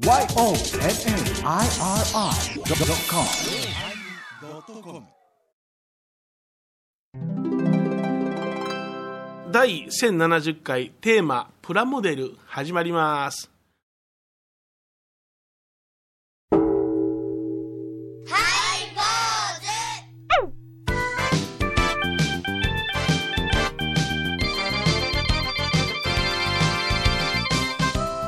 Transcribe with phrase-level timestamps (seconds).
[0.00, 0.64] YONNIRI.com
[9.52, 13.50] 第1070回テーマ「プラモデル」始まります。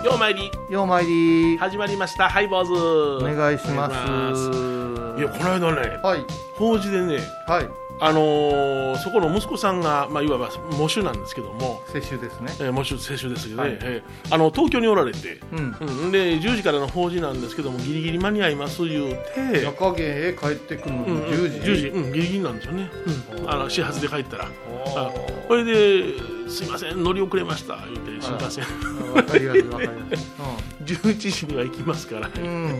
[0.04, 1.59] ようまいりようまいり。
[1.59, 2.30] 始まりました。
[2.30, 2.73] ハイボーズ。
[2.73, 5.19] お願いしまお願いします。
[5.19, 6.24] いやこの間ねはい。
[6.56, 12.52] 法事でねはいあのーそこの息子さんが、まあ、いわば喪主なんですけども、接種ですね。
[12.61, 13.78] えー、喪主接種ですけどね、はい。
[13.80, 15.77] えーあの東京におられて、うん。
[15.80, 21.25] うん、で10時からの法事なんですけどもギリギリ間に合います言うて、夜影へ帰ってくるのにうんうん。
[21.27, 21.70] 10時。
[21.70, 22.91] 10時、うん、ギリギリなんですよね、
[23.38, 24.48] うん、あの始発で帰ったら。
[24.69, 25.12] おあ
[25.48, 26.14] これで
[26.48, 28.64] 「すいません乗り遅れました」言うて「すいません。
[28.64, 30.25] ーわかりやすいわかりやす。
[30.83, 32.73] い11時には行きますから」うんうんうんうん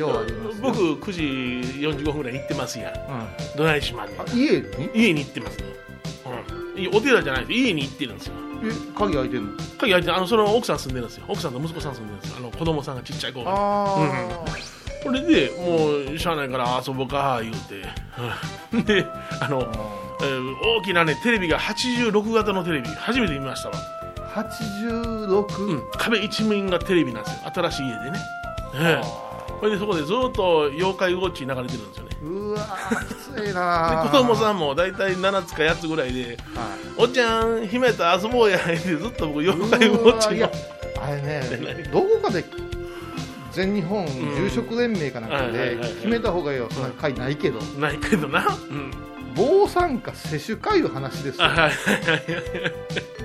[0.00, 0.62] ようありますね。
[0.62, 0.78] 僕
[1.10, 1.22] 9時
[1.86, 2.94] 45分ぐらいに行ってますやん。
[2.94, 3.00] うん。
[3.20, 4.38] あどないしまんねん。
[4.38, 4.90] 家に？
[4.94, 5.58] 家に行ってます。
[5.58, 5.64] ね、
[6.76, 7.46] うん、お寺じゃない。
[7.46, 8.34] です家に行ってるんですよ。
[8.64, 9.52] え鍵開いてんの？
[9.78, 11.24] 鍵開いてあのその奥さん住んでるんですよ。
[11.28, 12.36] 奥さんと息子さん住んでるんですよ。
[12.38, 13.52] あの子供さんがちっちゃい子が。
[13.52, 14.44] あ
[15.04, 17.82] これでもうしゃあないから遊ぼうか言うて、
[18.72, 19.06] う んで
[19.40, 19.60] あの、
[20.20, 22.88] えー大きなねテレビが86型のテレビ。
[22.88, 23.76] 初めて見ましたわ、
[24.34, 24.44] あ
[24.82, 27.50] 86、うん、壁一面がテレビなんですよ。
[27.54, 28.18] 新しい家でね。
[28.74, 29.27] ええ
[29.58, 32.16] それでそこでずっと妖怪ウォッチ流れてるんですよね。
[32.22, 40.50] うわーきついでな子供さんも大体7つか8つぐらいでは「おっちゃん姫と遊ぼうや」ってずっと僕い妖怪ウォッチの。
[41.00, 42.44] あれねどこかで
[43.52, 47.60] 全日本住職連盟かなんかで決めた方がいいよそんな会ないけど。
[47.78, 48.90] ないけどな、うん、
[49.38, 51.46] 坊参加接種会の話ですよ。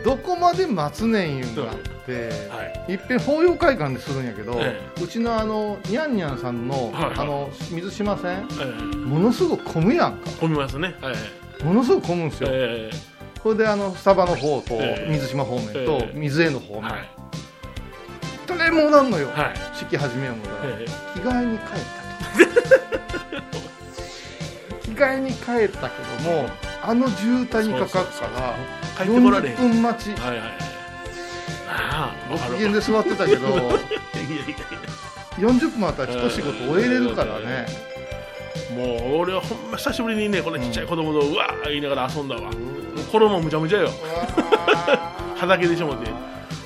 [0.06, 2.92] どこまで待つねんいうんがあって、はい。
[2.94, 7.14] いっぺん法要会館でするんやけど、えうちのあのにゃんにゃんさんの,、はいはい。
[7.18, 8.46] あの水しませんえ
[8.94, 8.96] え。
[8.98, 10.30] ものすごく混むやんか。
[10.40, 10.96] 混みますね。
[11.02, 11.64] はいはい。
[11.64, 12.92] ものすごく混むんですよ、え
[13.42, 15.12] これであのスタバの方とええ。
[15.12, 16.14] 水島方面とええ。
[16.14, 17.10] 水江の方面、えはい。
[18.48, 19.78] 誰もおらんのよ、はい。
[19.78, 22.80] 式始めようもだから、え着替えに帰ったと。
[22.80, 22.82] 着
[24.96, 26.50] 替えに帰ったけども
[26.82, 28.56] あの渋滞にかかったら
[28.98, 30.12] 帰ってこられへ40ん分待ち。
[30.22, 30.48] はいはい
[32.30, 33.78] ご機嫌で座ってたけどいやいやいや
[35.40, 37.66] 40分あったら一仕事終えれるからね。
[38.76, 42.42] もう俺はほんま久しぶりにねこのちっちゃい子供とうわー言いながら遊んだわ。
[42.42, 42.52] もう
[43.12, 43.90] 衣むちゃむちゃよ。
[45.38, 46.10] 畑でしょもて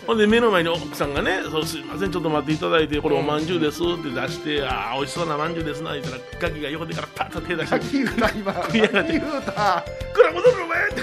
[0.07, 9.13] ほんで目の前に奥さんがね「そうすいませんちょっと待っていただいてこれおまんじゅうです」って出して「ああ美味しそうなまんじゅうですな」言ったらガキが横手からパッと手出して先言うた今食いやがって。
[9.13, 9.83] 先言うた
[10.15, 11.01] 「これ戻るお前!」って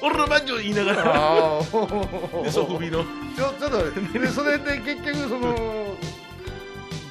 [0.00, 1.02] 俺のまんじゅう言いながら。
[1.04, 1.60] あ
[2.42, 3.04] でソフビの。
[3.36, 5.96] ちょちょっとでそれで結局その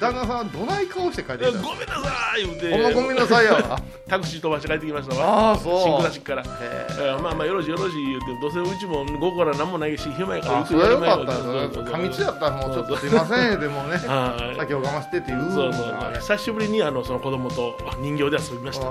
[0.00, 2.70] 旦那さんどない顔して帰って「きたのごめんなさい」言うて。
[2.70, 3.80] ほんまごめんなさいやわ。
[4.08, 5.50] タクシー飛ばして帰ってきましたわ。
[5.50, 5.82] ああそう。
[5.82, 6.42] 新倉敷から。
[6.42, 13.96] へえーまあまあよろしいよろしい言ってどうせうちも午後から何もないし暇やからあそれはよかった上地やったらもうちょっとすいませんでもね。
[14.06, 14.56] はい。
[14.56, 15.52] 先を我慢してって言う。
[15.52, 18.86] そうそう久しぶりにあのその子供と人形で遊びました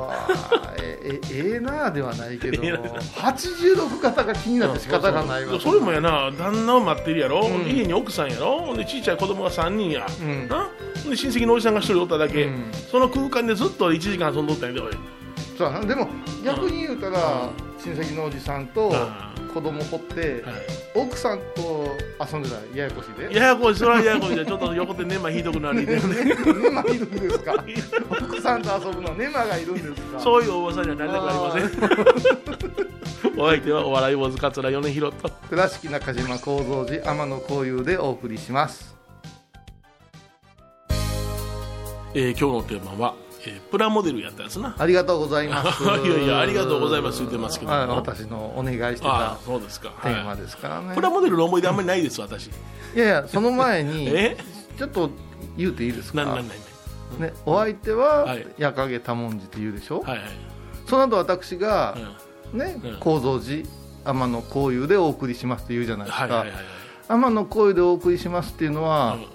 [1.02, 5.60] ええええなあではないけどええな86方が気になって仕方がないわ。
[5.60, 8.76] それもやな旦那を待ってるやろ、うん家に奥さんやろ。
[8.76, 10.48] でちっちゃい子供が3人や、うん。
[10.48, 10.70] な？
[11.10, 12.72] で親戚のおじさんが1人おっただけ、うん。
[12.92, 14.98] その空間でずっと1時間遊んどったんやで俺
[15.58, 16.05] そうでも
[16.46, 17.50] 逆に言うたら
[17.84, 20.54] 親戚のおじさんとあ子供掘っては
[20.96, 21.88] 奥さんと
[22.20, 23.34] 遊んでたらややこしいで。
[23.34, 23.80] い、ややこしい。
[23.80, 24.36] それはややこしい。
[24.36, 26.02] でちょっと横で根間ひどくなりでね。
[26.04, 27.54] ネマいるんですか？
[28.12, 30.20] 奥さんと遊ぶのはネマがいるんですか？
[30.20, 33.40] そういうお噂にはなりたくありません。
[33.40, 35.30] お相手はお笑い坊主桂米広と。
[35.50, 38.96] 倉敷中島幸三寺天野幸雄でお送りします。
[42.14, 43.16] えー今日のテーマは、
[43.48, 44.76] えープラモデルやったやつな。
[44.78, 45.84] ありがとうございます。
[45.84, 47.72] いやいやありがとうございます言ってますけど。
[47.72, 52.48] 私のお願いしてあたあそうですか、テーマはいですからね、プラモデルの思い出あんまりないです私。
[52.48, 52.50] い
[52.96, 54.38] やいやその前に え？
[54.78, 55.10] ちょっと
[55.58, 56.24] 言うていいですか？
[56.24, 58.48] なんなんなんね、お相手ははい。
[58.58, 60.20] 矢影多文字って言うでしょ、はいはい、
[60.90, 61.96] その後私が
[62.54, 62.60] うん。
[62.60, 62.98] ねうん。
[63.00, 63.68] 幸三寺
[64.12, 66.24] 天野幸雄でお送りしますって言うじゃないですか。
[66.24, 66.64] はいはいはいはい。
[67.08, 69.26] 天野幸雄でお送りしますっていうのはうん。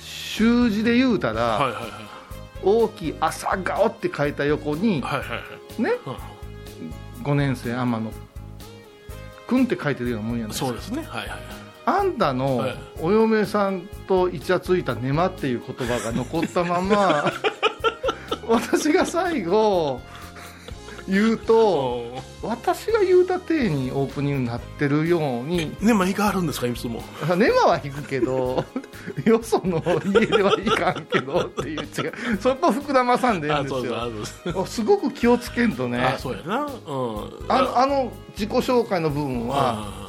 [0.00, 2.01] 習字で言うたら、はいはいはい
[2.62, 5.36] 大きい「朝顔」って書いた横にはいはいは
[5.78, 5.82] い。
[5.82, 5.90] ね？
[6.06, 6.16] うん
[7.24, 8.10] 5年生天野
[9.46, 11.04] 君って書いてるようなもんやないですかそうですね。
[11.08, 11.38] はいはいはい。
[11.84, 12.76] あんたのはい。
[13.00, 17.32] お嫁さんとイチャついた「ねま」っていう言葉が残ったまま
[18.48, 20.00] 私が最後
[21.08, 27.02] 言うとお私が言うた体にオープニングになってるようにねまあいかあるんですかいつも。
[27.36, 28.64] 根間は引くけど
[29.24, 31.88] よその家ではいかんけどっていう違う。
[32.40, 34.66] そこ膨らまさんでいいんですよ。
[34.66, 35.98] すごく気をつけんとね。
[35.98, 36.60] あそうやな。
[36.60, 36.70] うん。
[37.48, 39.86] あのあの自己紹介の部分は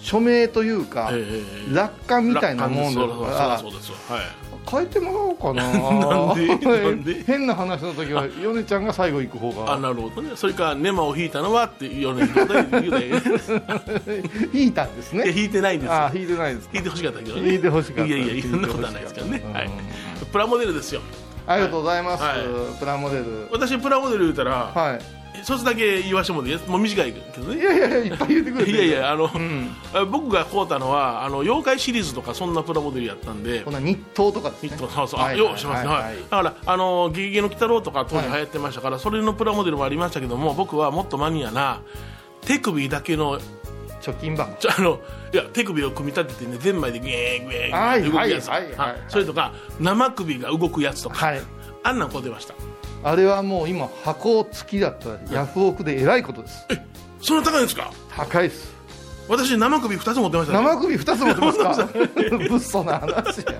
[0.00, 5.62] 署名というかええ楽観みたいなもんだからそうそうそうそうはい変えてもらおうかな。
[5.72, 7.24] なんで？
[7.24, 9.72] 変な話の時は米ちゃんが最後行く方が。
[9.74, 10.32] あなるほどね。
[10.34, 13.22] それからネマを引いたのはっていうように言うたら言うたらいいね
[14.52, 15.32] 引いたんですね。
[15.34, 15.94] 引いてないんですよ。
[15.94, 17.48] あ引いてないです引いてほしかったけどね。
[17.48, 19.52] 引いてほしかったいやいやいんなことはないですからね、うん。
[19.52, 19.70] はい、
[20.30, 21.00] プラモデルですよ。
[21.46, 22.78] ありがとうございます、はい。
[22.78, 23.48] プラモデル。
[23.50, 24.98] 私プラモデル言うたら、は
[25.42, 29.70] 一つだけ言わしてもらってもう短いけどいいねやいやいやいっぱい言ってくれていやいやあの、うん。
[30.10, 33.60] 僕が買うたのはあの妖怪シリーズとかそんなプラモデルやったんで。
[33.60, 34.68] こんな日東とかですね。
[34.70, 36.04] ニットそうそう、はいあようしますね、はい。
[36.04, 41.80] はいだからあの「ゲゲゲの鬼太郎」とか当時流行ってましたから、それのプラモデルもありましたけども僕はもっとマニアな
[42.42, 43.38] 手首だけの
[44.00, 44.52] 貯金箱。
[44.76, 45.00] あの
[45.32, 48.74] いや手首を組み立ててねゼンマイでグエーグエーグエはいー動くやつ、はいはい。
[48.76, 49.04] はい。
[49.08, 51.42] それとか生首が動くやつとか、はい。
[51.82, 52.54] あんなんこう出ました
[53.02, 56.66] あれはもう今箱付きだったらヤフオクでえらいことです。
[57.22, 57.90] そんな高いんですか？
[58.16, 58.78] 高いです。
[59.28, 60.64] 私生首2つ持ってましたね。
[60.66, 61.88] 生首2つ持ってますか？
[61.94, 63.54] 物騒な話や。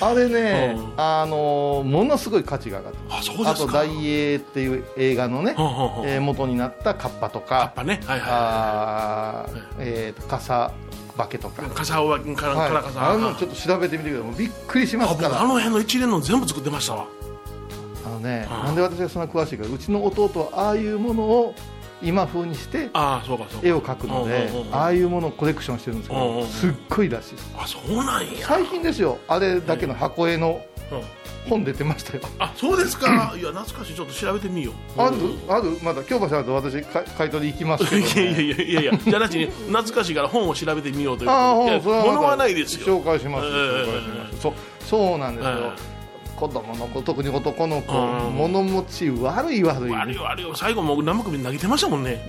[0.00, 0.92] あれね、うん。
[0.96, 3.30] あのものすごい価値が上がってます。
[3.30, 3.72] あと「ですか。
[3.72, 6.08] 大英」っていう映画のね、ほんほんほん。
[6.08, 8.00] えー元になったカッパとやっかぱね。
[8.06, 10.70] はいはあー、えーと傘
[11.16, 12.68] 化けとか、い傘をからはい。
[12.70, 13.10] から傘。
[13.10, 14.32] あれもちょっと調べてみてください。
[14.38, 15.28] びっくりしますあから。
[15.30, 17.06] 僕あの辺の一連の全部作ってましたわ
[18.08, 21.54] あのね、うんなんで私がそんな詳しいかうちの弟はああいうものを
[22.02, 22.90] 今風にして
[23.62, 27.54] 絵を描くのでああいうものをコレクションしてるんですけどすっごいらしいです。
[27.58, 31.02] あそうなんや、最近ですよあれだけの箱絵のうん。
[31.48, 32.22] 本出てましたよ。
[32.38, 33.34] あそうですか。
[33.34, 33.94] いや懐かしい。
[33.94, 35.00] ちょっと調べてみよう。
[35.00, 35.16] ある？
[35.16, 35.78] うんある？
[35.82, 43.00] まだ京橋さんと私か買い取り行きますけど、 いやいやいやいやいやじゃなしに懐かしいから本を調べてみようというああ本それは物はないですよ。
[43.00, 44.52] 紹介します、ええ紹介します、そう
[44.84, 45.97] そうなんですよ、え
[46.38, 49.90] 子供の子特に男の子、うん物持ち悪い悪い。
[49.90, 52.24] 悪い悪い最後もう生首投げてましたもんね。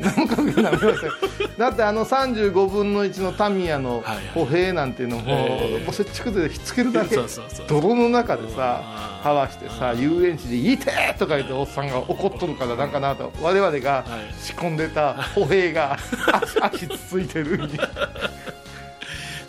[1.58, 4.26] だってあの35分の1のタミヤのはいはい。
[4.34, 5.84] 歩兵なんていうのも、ええ。
[5.86, 7.16] もう接着剤でひっつけるだけ。
[7.16, 8.82] そうそうそう泥の中でさ
[9.24, 13.32] はわしてさ遊園地で「いて!」とか言っておっさんが怒っとるからなんかなと。
[13.42, 14.34] 我々がはい。
[14.42, 15.98] 仕込んでた歩兵が
[16.42, 17.70] 足足つついてる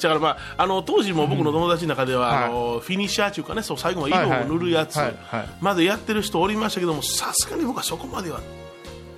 [0.03, 4.99] だからまああの当時も僕の友達の中では、はいあのフィニッシャーというかねそう最後の色を塗るやつ
[5.61, 8.41] までやってる人おりましたけどもさすがに僕はそこまでは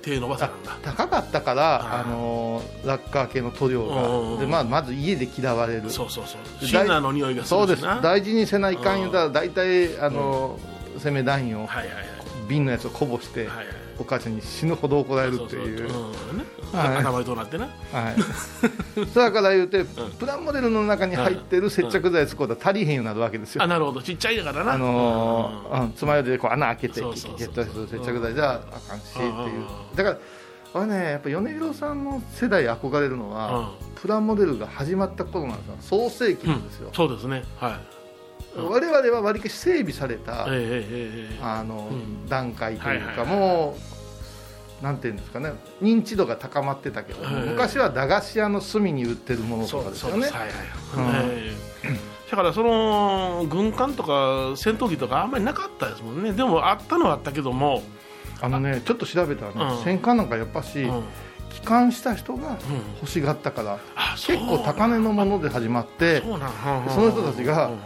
[0.01, 4.35] 手伸ばさなんだ高かったからあのーラッカー系の塗料うんうんうん。
[4.35, 5.89] がで、まあ、まず家で嫌われる。
[5.89, 6.61] そうそうそう。
[6.61, 12.05] でシンナーの匂いがすそうで大事にせないかん言うたら大体あのー攻め団員をはいはいはい。
[12.49, 13.65] 瓶のやつをこぼしてはいはい
[14.03, 15.89] お母ちゃんに死ぬほど怒られるっていう。
[16.73, 19.85] 頭にとなってなはい、 そやから言うて、
[20.19, 24.01] プラモデルの中に入ってる接着剤使うたら足りへんようになるわけですよ、あなるほど。
[24.01, 24.73] ちっちゃいだからな。
[24.73, 29.31] あのーうん、つまようじでこう穴開けてそうそうそうゲットする接着剤じゃあかんしっていう。
[29.31, 29.65] うん
[29.95, 30.17] だから
[30.75, 36.09] 俺ねやっぱ米広さんの世代憧れるのは、うプラモデルが始まった頃なんですよ。
[36.09, 37.43] 創世紀なんですよ、そうですね。
[37.57, 37.79] は
[38.55, 38.59] い。
[38.59, 38.69] うん。
[38.69, 42.27] 我々はわりかし整備された、あのうん。
[42.27, 43.92] 段階というか、もう
[44.83, 47.33] なんていうんですかね認知度が高まってたけど、はい。
[47.49, 50.27] 昔は駄菓子屋の隅に売ってるものとかですよね。
[52.29, 56.33] だからその軍艦とか戦闘機とかあんまりなかったですもんね。
[56.33, 57.81] でもあったのはあったけども、
[58.41, 59.83] あのねちょっと調べたらね、うん。
[59.85, 61.03] 戦艦なんかやっぱし、うん。
[61.49, 62.55] 帰還した人がうん。
[62.99, 67.77] 欲しがったから、あ結構高値のもので始まってその人たちがうん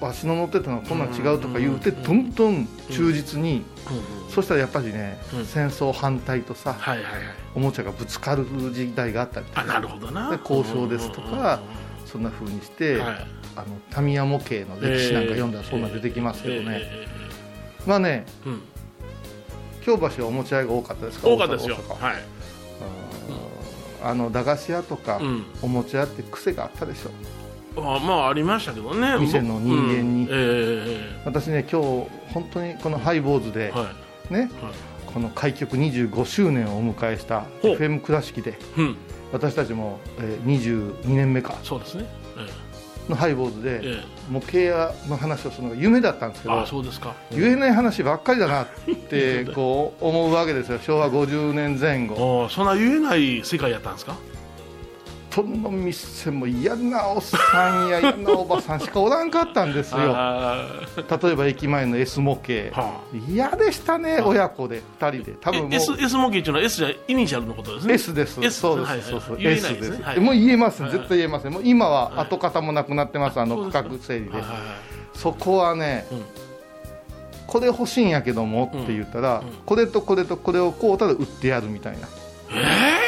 [0.00, 5.44] わしの乗ってたのはこんなん違うとか言うてうんどんどん忠実に、うんそしたらやっぱりね、うん。
[5.44, 7.22] 戦争反対とさはいはいはい。
[7.56, 9.62] おもちゃがぶつかる時代があったりとか。
[9.62, 10.30] あなるほどな。
[10.30, 11.60] で交渉ですとか
[12.06, 13.26] そんな風にして、あ
[13.62, 16.80] のタミヤ模型の歴史なんか読んだらそんなん出てきますけどね、
[17.86, 18.24] まあね
[19.82, 21.28] 京橋はお持ち合いが多かったですか？
[21.28, 21.74] 多かったですよ。
[21.74, 22.14] はい。
[24.02, 25.44] あの駄菓子屋とか、うん。
[25.60, 27.10] おもちゃ屋って癖があったでしょ
[27.76, 29.16] あまあありましたけどね。
[29.18, 30.22] 店の人間に。
[30.22, 30.28] うん。
[30.28, 31.20] ええ。
[31.24, 33.92] 私ね今日本当にこのハイボーズで、は
[34.30, 34.32] い。
[34.34, 34.50] ねはい。
[35.12, 38.96] この開局25周年をお迎えした FM 倉敷でうん。
[39.32, 42.06] 私たちも、えー22年目かそうですね。
[43.08, 47.14] のハイボーズえでえ模型屋の話をするのが夢だったんですけどあそうですか。
[47.32, 48.66] 言えない話ばっかりだなっ
[49.08, 50.78] て こう思うわけですよ。
[50.80, 52.46] 昭和50年前後。
[52.48, 54.14] あそんな言えない世界やったんですか？
[55.34, 59.98] どの店も嫌なおっさんや嫌なおばさんしかおらんかったんですよ。
[60.00, 60.80] あ
[61.22, 62.80] 例えば駅前の S 模型。
[62.80, 65.36] は嫌でしたね親子で2人で。
[65.40, 67.94] 多分もう S, S 模型っていうのは S じゃイニシャルのことですね。
[67.94, 69.10] S です、S そうです、はいはい。
[69.10, 69.92] そうそう、言えないでです。
[69.92, 70.20] すねはい。
[70.20, 74.58] もう言えます、はい絶対言えません、もう今は跡形もなくなってます、あの区画整理で、はいはいはい。
[75.14, 76.24] そこはね、うん。
[77.46, 79.48] これ欲しいんやけどもって言ったら、うん。
[79.48, 79.54] うん。
[79.66, 82.08] これとこれとこれをこうたら売ってやるみたいな、
[82.50, 82.99] えー、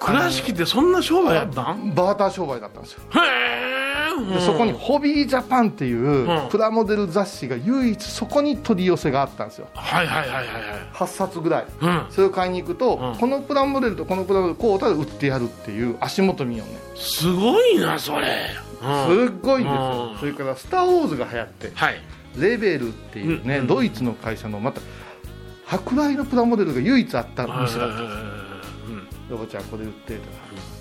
[0.00, 1.94] 倉敷ってそんな商売やったん？
[1.94, 4.28] バーター商売だったんですよ、へえ、うん。
[4.32, 6.48] でそこにホビージャパンっていううん。
[6.50, 10.46] プラモデル雑誌が唯一そこに取り寄せがあったんですよ、はいはいはいはいはい。
[10.94, 11.66] 8冊ぐらい。
[11.80, 12.06] うん。
[12.10, 13.16] それを買いに行くと、うん。
[13.16, 16.78] このプラモデルとこのプラモデルこうたら売ってやるっていう足元見ようね。
[16.96, 18.50] すごいなそれ、
[18.82, 19.28] うん。
[19.28, 20.18] すっごいんですよ、うん。
[20.18, 22.00] それから「スター・ウォーズ」が流行ってはい。
[22.38, 24.80] レベルっていうね、うんドイツの会社のまた
[25.66, 28.27] 舶来のプラモデルが唯一あった店だったうん
[29.28, 29.64] ロボちゃん。
[29.64, 30.28] これ売ってとか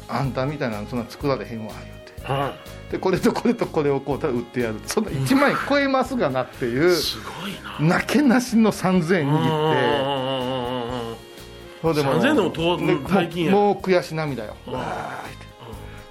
[0.09, 2.51] あんたみたいなのそんな作られへんわ言ううん
[2.89, 4.79] てでこれとこれとこれをこうたら売ってやる。
[4.85, 6.95] そんな1万円超えますがなっていう。
[6.95, 7.51] すごい
[7.89, 7.97] な。
[7.97, 9.43] なけなしの3000円握っ
[9.75, 9.81] て。
[10.11, 10.13] う
[10.93, 10.97] ん
[11.79, 13.51] それでも3000円でも大金や。
[13.51, 14.55] もう悔し涙よ。
[14.65, 15.47] わーって。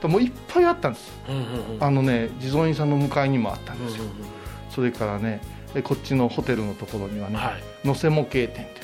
[0.02, 1.10] でもういっぱいあったんです
[1.80, 4.04] あのね地蔵院さんの向かいにもあったんですよ、
[4.70, 5.40] それからね
[5.72, 7.52] でこっちのホテルのところにはね、は
[7.82, 7.86] い。
[7.86, 8.82] のせ模型店って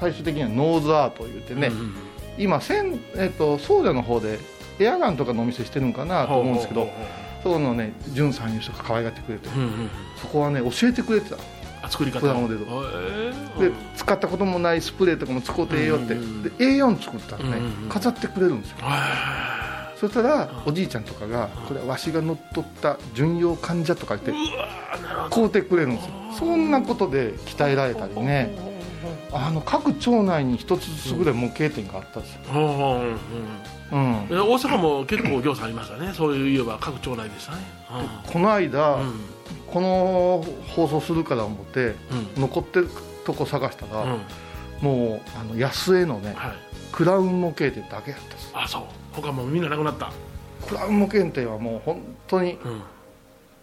[0.00, 1.70] 最終的にはノーズアートを言ってね、
[2.38, 4.38] 今せん、えっと総社の方で
[4.78, 6.88] エアガンとかのお店してるんかなと思うんですけど
[7.42, 11.36] そこのね潤さんいう人が可愛がってくれて、うんうんそこはね教えてくれてた。
[11.82, 13.70] あ作り方プラモデルへー。
[13.70, 18.76] で使ったこともないスプレーとかも使うてええよって、うんうんで A4 作ったらね、うんうん飾ってくれるんですよ。
[18.80, 24.32] はそしたらおじいちゃんとかがこれはわしが乗っ取った巡洋患者とか言って
[25.30, 26.12] 買うてくれるんですよ。
[26.38, 28.73] そんなことで鍛えられたりね
[29.36, 34.20] あの各町内に一つずつぐらい模型店があったんですよ、ほうんうん。
[34.20, 34.28] うん。
[34.28, 36.12] で大阪も結構業者ありましたね。
[36.14, 37.58] そういういわば各町内でしたね。
[38.32, 39.20] この間、うん。
[39.66, 41.96] この放送するから思って
[42.36, 42.42] うん。
[42.42, 42.88] 残ってる
[43.26, 44.20] とこ探したら、うん。
[44.80, 46.52] もうあの安江のねはい。
[46.92, 48.82] クラウン模型店だけやったんですあそう。
[49.12, 50.12] 他もうみんななくなった。
[50.68, 52.82] クラウン模型店はもう本当にうん。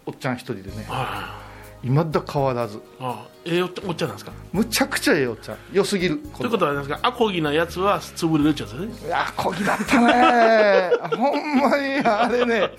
[0.04, 1.51] おっちゃん一人でねあい
[1.84, 2.80] まだ変わらず。
[3.00, 4.32] あええおっちゃんおっちゃんなんですか？
[4.52, 5.56] むちゃくちゃええおっちゃん。
[5.72, 6.18] 良すぎる。
[6.38, 7.08] ということはなんですか？
[7.08, 9.08] アコギなやつは潰れるっちゃうんですね。
[9.08, 10.92] いやこぎだったね。
[11.16, 12.70] ほんまにあれね。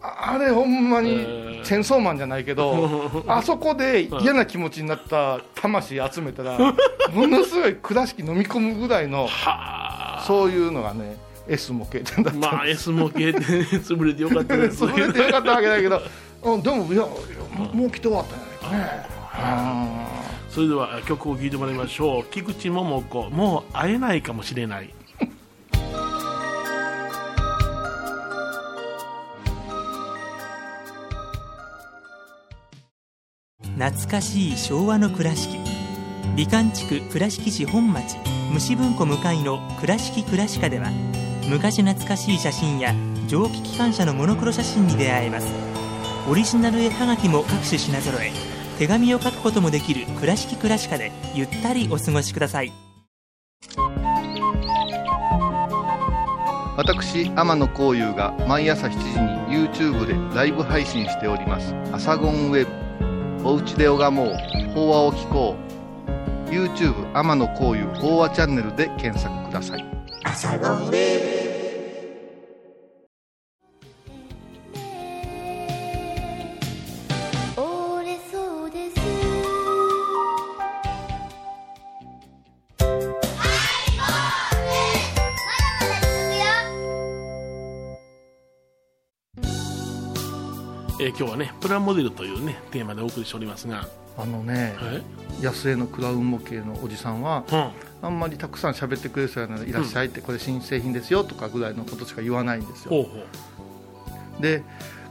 [0.00, 6.56] あれほんまにえーチェンソーマンじゃないけど あそこで嫌な気持ちになった魂集めたら
[7.12, 10.24] ものすごい倉敷飲み込むぐらいのはあ。
[10.26, 11.16] そういうのがね
[11.48, 14.78] S 模型店だったまあ S も系で潰れてよかったです。
[14.78, 16.00] それでよかったわけだけど。
[16.42, 17.04] うんでもいや
[17.54, 20.06] もうもう来て終わったんじゃないかねあ
[20.50, 22.24] それでは曲を聴いてもらいましょう。
[22.24, 23.30] 菊池桃子。
[23.30, 24.92] もう会えないかもしれない。
[33.78, 35.56] 懐かしい昭和の倉敷。
[36.36, 38.16] 美観地区倉敷市本町。
[38.52, 40.90] 虫文庫向かいの「倉敷倉歯科」では
[41.48, 42.92] 昔懐かしい写真や
[43.28, 45.69] 蒸気機関車のモノクロ写真に出会えます
[46.30, 48.30] オリジナル絵はがきも各種品揃え。
[48.78, 52.72] 手紙を書くこともできる「倉敷倉歯科」でゆったりお過ごしください。
[56.76, 62.70] 私天野幸雄が毎朝7時に YouTube でライブ配信しております「アサゴンウェブ」
[63.50, 64.36] 「おうちで拝もう。
[64.72, 65.60] 法話を聞こう」
[66.48, 69.84] YouTube 天野幸雄法話チャンネルで検索ください。
[70.88, 71.39] 折
[91.00, 93.88] えー今日はねプラモデルというねテーマでお送りしておりますが。
[94.18, 95.02] あのねえ
[95.40, 97.70] 安江のクラウン模型のおじさんはうん。
[98.02, 102.90] あんまりたくさん喋ってくれる人やならいらっしゃいって、これ新製品ですよとかぐらいのことしか言わないんですよ。
[102.90, 103.10] ほうほ
[104.38, 104.42] う。
[104.42, 104.62] で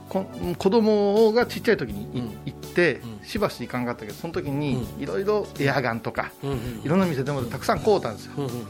[0.08, 0.26] こ
[0.58, 3.26] 子供がちっちゃい時に行って、うん。
[3.26, 8.32] しばし行かんかったけどその時にういろいろエアガンとかうんうんいろんな店でもたくさん買うたんですよ。
[8.36, 8.66] うんうんうん。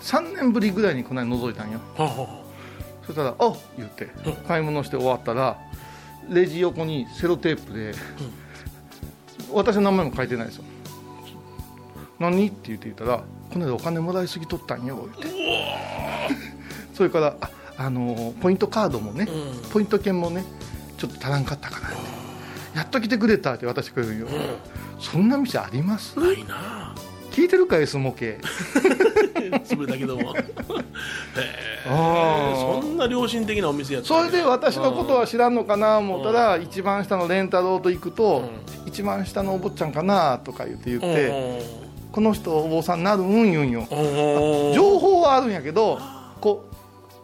[0.00, 1.80] 3年ぶりぐらいにこの間覗いたんよ。
[3.06, 4.32] そしたら「あっ!」言ってうん。
[4.46, 5.58] 買い物して終わったら
[6.28, 7.94] レジ横にセロテープで、
[9.52, 10.64] 私の名前も書いてないですよ。
[12.18, 12.48] 何？
[12.48, 15.38] って言って言ったら「この間お金もらいすぎとったんよ」言って
[16.94, 19.70] それからああのポイントカードもね、うん。
[19.70, 20.44] ポイント券もね
[20.96, 21.98] ちょっと足らんかったからって
[22.74, 24.28] やっと来てくれたって私くれるよ、
[24.98, 26.18] そんな店あります？
[26.18, 26.94] うないな
[27.36, 28.24] 聞いてるか S 模型
[29.58, 30.34] 潰れたけども。
[31.84, 38.48] そんな良心的なお店やったそれで私のことは知らんのかな思ったら一番下の蓮太郎と行くと
[38.86, 41.62] 一番下のお坊ちゃんかなとか言って言って
[42.10, 43.86] この人お坊さんなるん言うんよ。
[43.90, 46.00] 情情報はあるんやけど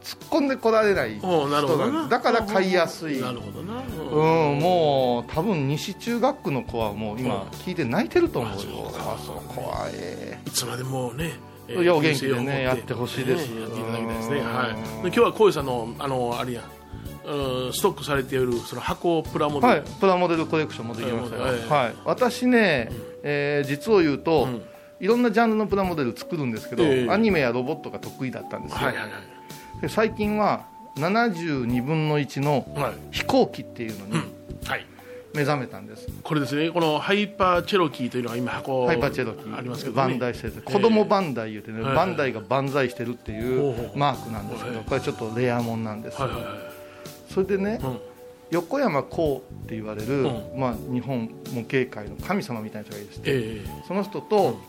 [0.03, 3.21] 突っ込んでこられない人おなんだから買いやすい。
[3.21, 3.81] なるほどな。
[3.81, 10.51] うん、もう多分西中学区の子はもう今聞いて泣いてると思うよ、あそこはえい。
[10.51, 11.33] つまでもね
[11.69, 13.49] えいやお元気でねやってほしいです。
[13.49, 14.39] ねやっていただきたいですね。
[14.39, 14.47] うん。
[14.47, 14.69] はい。
[14.71, 16.63] で今日は小井さんのあのあれや
[17.25, 22.91] うんストックされているその箱プラモデル、はいプラモデルコレクション持ってきましたよ、はいはい、私ね、
[23.23, 24.63] えー実を言うと、ん。
[25.01, 27.11] いろんなジャンルのプラモデル作るんですけど、ええ。
[27.11, 29.11] アニメやロボットが得意だったんですよ、はいはい
[29.81, 32.67] で最近は72分の1の
[33.11, 34.13] 飛行機っていうのに
[34.65, 34.87] はい。
[35.35, 36.71] 目覚めたんです、これですね。
[36.71, 39.57] このハイパーチェロキーというのが今箱ハイパーチェロキー。
[39.57, 41.97] ありますけど、バね、ンダイ製で子供バンダイ言うてね、はい。
[41.97, 44.85] バンダイが万歳してるっていほうマークなんですけど、はい。
[44.85, 46.83] これちょっとレアもんなんですよ、はいはいはい
[47.33, 47.99] それでね、うん。
[48.51, 53.21] 横山幸って言われる、うまあ、日本模型界の神様みたいな人がいて。
[53.25, 54.61] えその人と、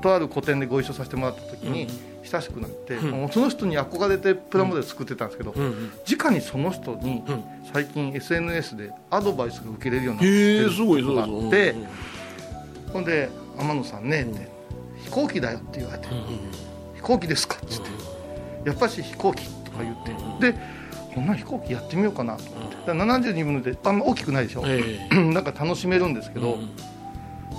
[0.00, 1.88] とある個展でご一緒させてもらった時に、
[2.30, 3.28] 親しくなって、うん。
[3.30, 5.92] その人に憧れてプラモデル作ってたんですけど、えうんうん。
[6.08, 7.44] 直にその人にうん。
[7.72, 11.74] 最近 SNS でアドバイスが受けれるようになってるすごいそうことがあって、
[12.92, 14.48] ほんで「天野さんね」って
[15.04, 16.08] 「飛行機だよ」って言われて
[16.96, 17.90] 「飛行機ですか?」っつって
[18.68, 19.96] 「やっぱし飛行機」とか言っ
[20.40, 20.58] てで
[21.14, 22.76] こんな飛行機やってみようかなと思って。
[22.86, 24.62] だから72分のであんま大きくないでしょ。
[24.66, 26.70] え なんか楽しめるんですけど、うん。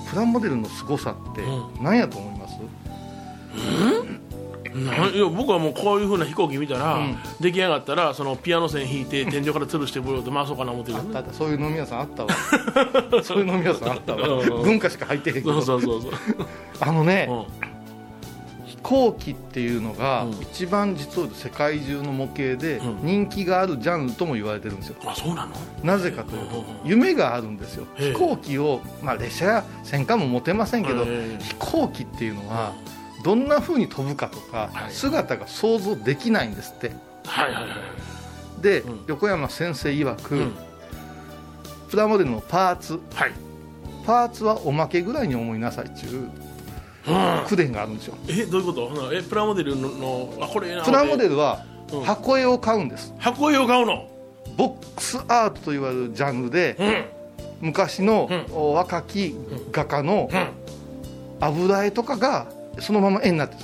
[0.10, 1.46] プラモデルの凄さってう
[1.82, 2.56] 何やと思います、
[3.82, 3.91] なん
[4.74, 7.18] いや僕はもうこういうふうな飛行機見たら、うん。
[7.40, 11.34] 出来上がったらそのピアノ線弾いて天井から吊るしてブローって回そうかな思ってるあったあった。
[11.34, 12.30] そういう飲み屋さんあったわ。
[13.24, 14.28] そういう飲み屋さんあったわ。
[14.28, 14.64] うん。
[14.64, 16.12] 文化しか入ってへんけそうどそうそうそう、
[16.80, 17.72] あのね、うん。
[18.66, 20.32] 飛行機っていうのがうん。
[20.42, 23.00] 一番実は世界中の模型でうん。
[23.04, 24.96] 人気があるジャンルとも言われてるんですよ。
[25.06, 25.52] あそうなの？
[25.84, 27.86] なぜかというとうん夢があるんですよ。
[27.98, 31.06] 飛行機を、まあ、列車や戦艦も持てませんけど
[31.40, 32.74] 飛行機っていうのは
[33.24, 34.92] どんな風に飛ぶかとかはい。
[34.92, 36.92] 姿が想像できないんですって。
[37.26, 38.62] はいはいはい。
[38.62, 39.04] でうん。
[39.08, 40.54] 横山先生曰く、うん。
[41.90, 43.00] プラモデルのパーツ。
[43.14, 43.32] はい、
[44.06, 46.30] パーツはおまけぐらいに思いなさいっていう
[47.08, 48.16] うん、口伝があるんですよ。
[48.30, 49.14] えどういうこと？
[49.14, 52.02] えプラモデルののあこれプラモデルルはうん。
[52.02, 53.14] 箱絵を買うんです。
[53.18, 54.08] 箱絵を買うの？
[54.56, 57.68] ボックスアートと言われるジャンルでうん。
[57.70, 58.30] 昔の
[58.76, 59.36] 若き
[59.72, 60.48] 画家のうん。
[61.40, 62.46] 油絵とかが
[62.80, 63.60] そのまま絵になってる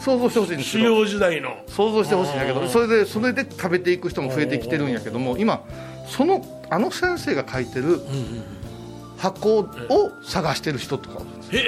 [0.00, 2.60] 想像してほしいんです時代の想像してほしいんだけうん。
[2.62, 5.62] どそれでそれで食べていく人も増えてきてるんやけども今
[6.08, 8.00] そのあの先生が描いてる
[9.18, 9.66] 箱を
[10.24, 11.20] 探してる人とか
[11.52, 11.58] へ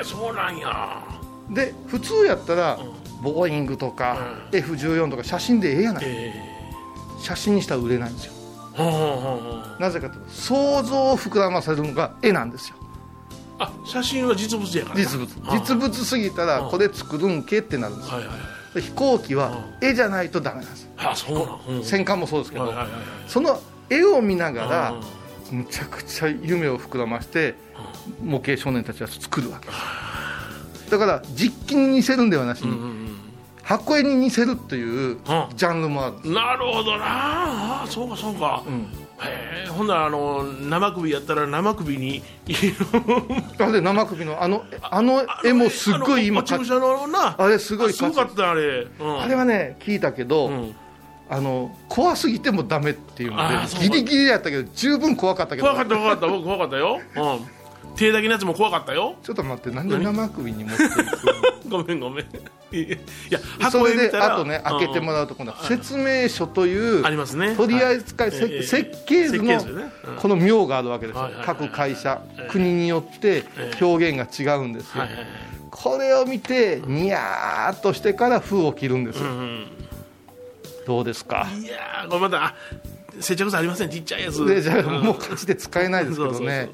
[0.00, 1.02] えそうなんや。
[1.50, 2.78] で普通やったら
[3.22, 4.18] ボーイングとか
[4.50, 6.04] F14 とか写真でええやない。
[6.06, 6.32] え
[7.22, 8.32] 写真にしたら売れないんですよ。
[9.78, 12.76] なぜかというと想像を膨らませるのが絵なんですよ
[13.58, 15.28] あ写真は実物やから実物。
[15.50, 18.16] 実物すぎたらこれ作るんけってなるんですよ。
[18.16, 18.36] はいはい
[18.76, 20.86] 飛行機は絵じゃないとダメなんです。
[20.98, 21.84] あそうなん、うん。
[21.84, 22.64] 戦艦もそうですけど。
[22.66, 23.00] はいはいはいはい。
[23.26, 24.94] その絵を見ながうんら
[25.50, 27.54] むちゃくちゃ夢を膨らまして
[28.22, 30.90] 模型少年たちは作るわけです。
[30.90, 33.16] だから実機に似せるんではなしうんうにん。
[33.62, 35.18] 箱絵に似せるっていううん。
[35.56, 37.04] ジャンルもあるうんなるほどな。
[37.06, 38.86] ああそうかそうか、うん
[39.70, 42.22] ほんならあの生首やったら生首に
[43.58, 47.34] あれ生首のあのあの絵もすっごい今あのな。
[47.38, 50.76] あれすごいすごかったあれ、うん、あれはね聞いたけど、うん。
[51.28, 55.68] あの怖すぎてもダメっていうのでギリギリやったけど十分怖かったけど。
[55.68, 56.26] 怖かった怖かった。
[56.28, 57.48] 僕怖かったよ、うん、
[57.94, 59.16] 手だけのやつも怖かったよ。
[59.22, 62.26] ちょっと待ってなんで生首に持っていく ごめんごめん。
[62.72, 62.90] い
[63.30, 67.54] やのそれであとね開けてもらうと今度は説明書というありますね。
[67.56, 68.52] 取り扱いせはい。
[68.54, 69.60] ええ設計図の
[70.20, 71.22] この妙があるわけですよ。
[71.22, 71.46] はいはいはい。
[71.46, 75.00] 各会社ええ国によってええ表現が違うんですよ。
[75.00, 75.26] はいはいはい。
[75.70, 79.24] これを見てニヤーっとしてから封を切るんですよ。
[79.24, 79.66] うんうん
[80.86, 81.46] どうですか？
[81.60, 82.54] いやーこれまたあ
[83.20, 83.90] 接着剤ありません。
[83.90, 84.44] ちっちゃいやつ。
[84.46, 85.02] でじゃあん。
[85.02, 86.68] もう価値で使えないですけどそうそうね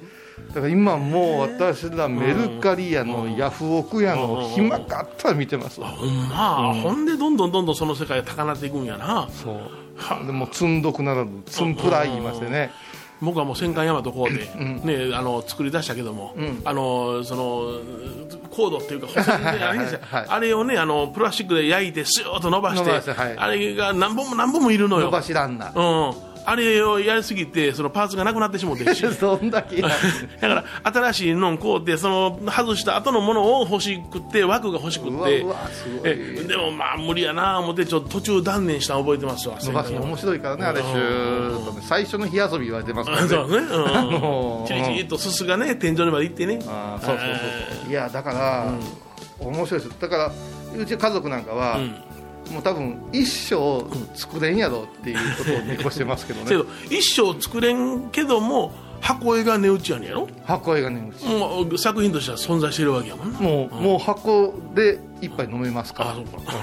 [0.49, 5.81] だから今もう私らメルカリやのヤフオクやのうん暇かったら見てます。
[5.83, 9.29] あほんま、ほんでどんどんどんどんその世界が高なっていくんやな。
[9.31, 9.55] そう。
[9.97, 12.71] はでも積んどくならず積んプライ言いましてね。
[13.23, 17.81] 僕はもう戦艦大和こうで、ね、あの作り出したけども、あのその
[18.51, 20.01] コードっていうか細いねあれですよ。
[20.03, 25.05] はいあれをねあのプラスチックで焼いてシューッと伸ばしてあれが何本も何本もいるのよ。
[25.05, 28.95] 伸ばしランナーうん、あれをやりすぎてそのパーツがなくなってしもうて。
[28.95, 29.89] そんだけや。
[30.41, 35.45] だから新しいのんこうってその外した後のものを欲しくって枠が欲しくって。
[36.05, 43.29] えでもまあ無理やな思ってちょっと途中断念したの覚えてますわ面白いからねあれシュね最初の火遊び言われてますからね。
[43.29, 43.67] そうね、うん。
[43.67, 46.61] のーチリチリっとすすがね天井にまで行ってね。
[46.67, 47.37] あーそうそうそう
[47.83, 47.91] そう。
[47.91, 47.93] い。
[47.93, 48.73] やだから、
[49.41, 50.01] 面白いです。
[50.01, 50.33] だから
[50.77, 52.12] うち家族なんかは、うん
[52.53, 53.85] もう多分一生
[54.15, 60.29] 作れんやろっていうことを見越してますけど けどね一生作れんけども箱絵が値打ちやねんやろ？
[60.45, 61.27] 箱絵がねうち。
[61.27, 63.41] もう作品としては存在してるわけやもんな。
[63.41, 66.11] もう,、もう箱で一杯飲めますから。
[66.13, 66.55] あそうか。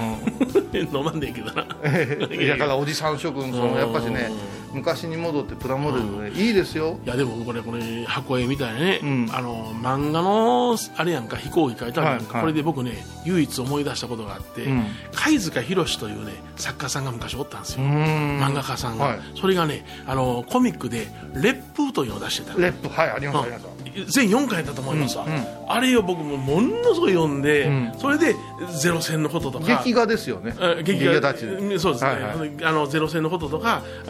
[0.72, 0.80] うん。
[0.96, 1.66] 飲まんでんけどな。
[2.34, 4.30] いやだからおじさん諸君そのやっぱしね
[4.72, 6.98] 昔に戻ってプラモデルねいいですよ。
[7.04, 9.28] いやでもこれこれ箱絵みたいなね、うん。
[9.32, 12.42] あの漫画のあれやんか飛行機書いてあるやんか、はいはい。
[12.42, 14.84] これで僕ね唯一思い出したことがあって、うん。
[15.12, 19.20] 貝塚博というね作家さんが昔おったんですよ、漫漫画家さんが、はい。
[19.40, 22.58] それがねあのコミックで「烈風」というのを出してた。
[22.58, 23.66] レップはいありますあります
[24.08, 25.44] 全4巻やったと思いますわ、うんうん。
[25.68, 27.92] あれを僕もものすごい読んで、うん。
[27.98, 28.34] それで
[28.80, 29.66] ゼロ戦のこととか。
[29.66, 30.54] 劇画ですよね。
[30.60, 31.46] え劇画たち。
[31.46, 32.50] うんそうですね、はいはい。
[32.64, 34.08] あのゼロ戦のこととか、え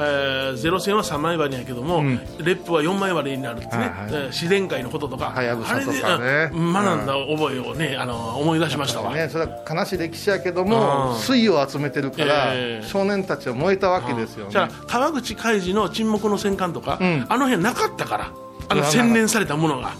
[0.54, 2.16] ーゼロ戦は3枚割りやけども、うん。
[2.38, 4.10] レップは4枚割りになるってね、はいはい。
[4.10, 6.02] えー自然界のこととか、はやぶさとかね。
[6.04, 6.72] あれでうん。
[6.72, 9.14] 学んだ覚えをね、あの思い出しましたわ。
[9.14, 11.20] ね、それは悲しい歴史やけどもうん。
[11.20, 14.52] 水を集めてるから、ええ少年たちは燃えたわけですよね。
[14.52, 17.26] じゃあ川口海二の沈黙の戦艦とか、うん。
[17.28, 18.32] あの辺なかったから
[18.70, 19.92] あの洗練されたものが。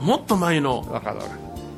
[0.00, 0.86] もっと前の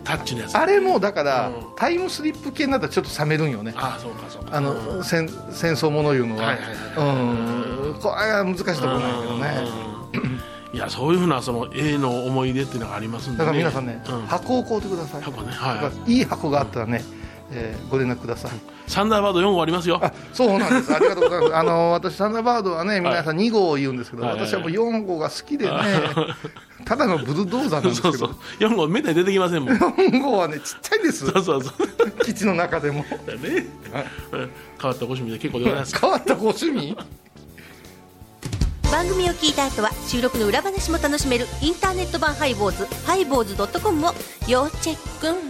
[0.05, 0.59] タッチのやつ。
[0.59, 1.55] あれもだから、うん。
[1.77, 3.73] タイムスリップ系になったらちょっと冷めるんよね。
[3.77, 4.57] ああそうかそうか。
[4.57, 6.57] あの、うん戦戦争ものいうのは、
[8.01, 9.55] これは難しいところなんやけどね、
[10.73, 10.77] うん。
[10.77, 14.27] いやそういうふうなその絵の思い出っていうのがありますんで、ね、だから皆さんね、うん。
[14.27, 15.23] 箱を買うてください。
[15.23, 15.53] 箱ね。
[15.53, 17.03] はいいい箱があったらね、
[17.53, 18.53] えーご連絡ください。
[18.87, 20.01] サンダーバード4号ありますよ。
[20.03, 20.95] あそうなんです。
[20.95, 21.55] ありがとうございます。
[21.59, 24.33] あの私サンダーバードはね皆さん2号を言うんですけど、はい。
[24.35, 25.73] 私はもう4号が好きでね、
[26.85, 28.15] ただのブルドーザーなんですけど。
[28.17, 28.35] そうそ
[28.67, 28.71] う。
[28.71, 29.77] 4号めったに出てきませんもん。
[29.77, 31.27] 4号はねちっちゃいんです。
[31.31, 32.25] そうそうそう。
[32.25, 33.05] 基地の中でも。
[33.27, 33.67] だね、
[34.33, 35.99] うん変わったご趣味で結構でございます。
[35.99, 36.97] 変わったご趣味？
[38.91, 44.13] 番組を聞いた後は収録の裏話も楽しめるインターネット版ハイボーズハイボーズドットコムを
[44.49, 45.50] 要チェック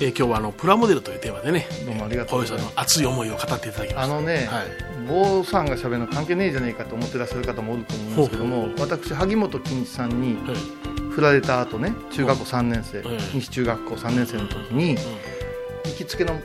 [0.00, 4.02] えー今日はあのプラモデルというテーマでねどうもありがとう小さんの熱い思いを語っていただきました。
[4.02, 4.66] あのね、はい。
[5.08, 10.56] 坊さんが喋るの関係ねえじゃねえかと思ってらっしゃる方もおると思うんですけどもほうほう私萩本欽一さんにはい。
[11.12, 14.96] 振られた後ね中学校3年生、うん西中学校3年生の時に
[15.84, 16.40] 行きつけの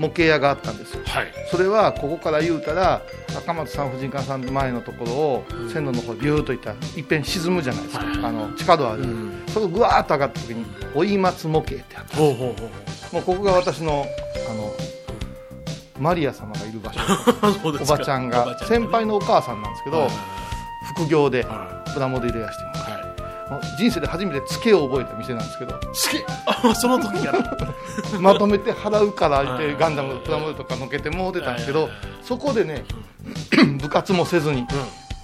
[0.00, 1.02] 模型屋があったんですよ。
[1.04, 1.32] はい。
[1.50, 3.02] それはここから言うたら
[3.36, 8.16] 赤松産婦人科さんの前のところを線路の方ビューッといったらいっぺん沈むじゃないですか、はい。
[8.16, 9.42] はいあの地下道ある、うん。
[9.48, 12.70] そこぐわーっと上がった時に追い松模型ってあったほうほうほ
[13.12, 14.06] うもうここが私の
[14.50, 14.72] あの
[15.98, 17.00] マリア様がいる場所。
[17.68, 20.10] おばちゃんおが先輩のお母さんなんですけど、はい
[20.94, 22.89] 副業ではプラモデルやしてます
[23.78, 25.72] 人生で初めてツケを覚えた店なんですけど。
[25.74, 27.56] 好きあその時から。
[28.20, 29.66] まとめて払うから言っはい。
[29.68, 31.88] てガンダムプラモデルとかのけてもうてたんですけど
[32.22, 32.84] そこでね
[33.80, 34.66] 部活もせずに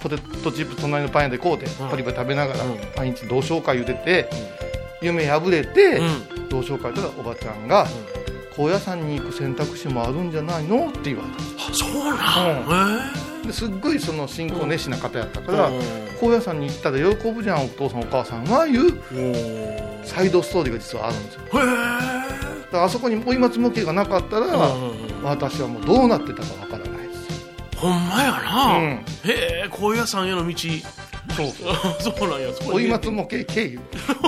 [0.01, 1.69] ポテトチップ隣のパン屋で買うてん。
[1.89, 2.77] パリパリ食べながらうん。
[2.97, 4.29] 毎日同窓会言うてて
[5.01, 6.49] 夢破れてうん。
[6.49, 7.87] 同窓会行ったらおばちゃんが
[8.55, 10.87] 高野山に行く選択肢もあるんじゃないの？
[10.89, 11.69] って言われたんです。
[11.69, 12.97] あそうなん？
[12.97, 13.01] へ
[13.47, 15.81] ですっごいその信仰熱心な方やったからうん。
[16.19, 21.41] 高野山に行ったら喜ぶじゃんお父さんお母さんはいうえサイドストーリーが実はあるんですよ。
[21.41, 21.65] だへ
[22.71, 24.49] からあそこに追い松模型がなかったら、え
[25.23, 27.27] 私はもうどうなってたかわからないです。
[27.27, 28.85] よほんまやな、うん。
[28.85, 30.53] へえ高野山への道。
[31.35, 31.75] そうそう。
[32.19, 33.79] そうなんや追い松模型経由。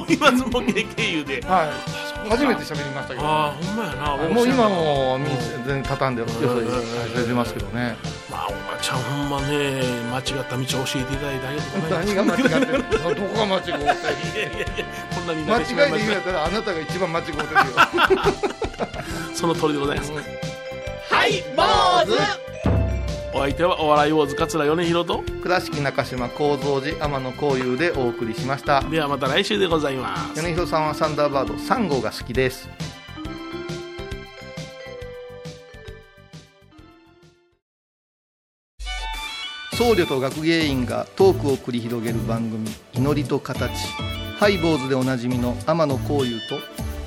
[0.07, 1.41] 追い松模型経由で。
[1.47, 1.69] はい。
[1.69, 3.25] あ初めて喋りましたけど。
[3.25, 4.17] ああほんまやな。
[4.17, 5.19] 僕もう今もう
[5.65, 6.69] 全然畳んでよそに
[7.13, 7.95] されてますけどね。
[8.29, 12.15] まあちゃんほんまね間違った道を教えていただいてありがとうございます。
[12.15, 12.83] 何が間違ってる
[13.15, 17.45] どこが間違ってるいやいやいやこんなにな間違いで言うんやったらあなたが一番間違ってるよ。
[18.77, 18.87] た
[19.35, 20.11] その通りでございます。
[20.11, 21.63] はい坊
[23.31, 25.23] お相手はお笑い坊主桂米宏と。
[25.27, 28.81] 主倉敷中島幸三寺天野幸雄でお送りしました。
[28.81, 30.41] ではまた来週でございます。
[30.41, 32.67] 米広さんはサンダーバード3号が好きです
[39.79, 43.71] 僧侶と学芸員がトークを繰り広げる番組「祈りと形」
[44.37, 46.59] ハイボーズでおなじみの天野幸雄と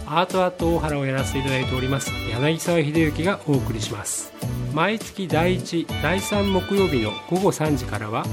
[0.06, 4.32] アートアート大原をやらせていただいております柳沢秀幸がお送りします。
[4.72, 8.24] 毎月第1第3木曜日の午後3時からは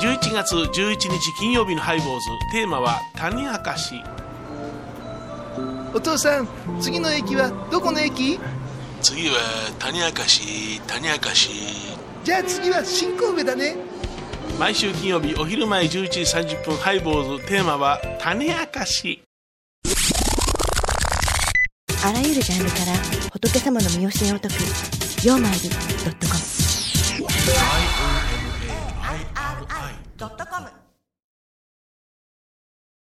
[0.00, 1.08] 11月11日
[1.38, 2.26] 金曜日のハイボーズ。
[2.52, 4.02] テーマは種明かし
[5.94, 6.48] お父さん
[6.80, 8.40] 次の駅はどこの駅？
[9.04, 9.36] 次は
[9.78, 11.50] 種明かし種明かし
[12.24, 13.76] じゃあ次は新神戸だね。
[14.58, 17.46] 毎週金曜日お昼前11時30分ハイボーズ。
[17.46, 19.22] テーマは種明かし
[22.02, 22.94] あらゆるジャンルから
[23.30, 24.54] 仏様の身教えを解く
[25.22, 25.76] 「曜マイルド
[26.10, 26.40] ットコム」
[30.16, 30.83] ドットコム